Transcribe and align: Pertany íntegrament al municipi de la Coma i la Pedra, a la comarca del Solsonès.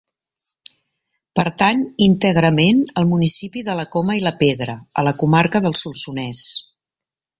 Pertany 1.39 1.83
íntegrament 2.05 2.81
al 3.01 3.07
municipi 3.11 3.63
de 3.69 3.77
la 3.81 3.85
Coma 3.97 4.17
i 4.21 4.25
la 4.29 4.33
Pedra, 4.41 4.77
a 5.03 5.05
la 5.09 5.15
comarca 5.25 5.63
del 5.67 5.77
Solsonès. 5.83 6.43